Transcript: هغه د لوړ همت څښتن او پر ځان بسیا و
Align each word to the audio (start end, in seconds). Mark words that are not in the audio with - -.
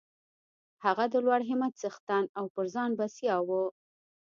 هغه 0.85 1.05
د 1.13 1.15
لوړ 1.25 1.41
همت 1.49 1.73
څښتن 1.81 2.23
او 2.37 2.45
پر 2.53 2.65
ځان 2.73 2.89
بسیا 2.99 3.35
و 3.47 3.49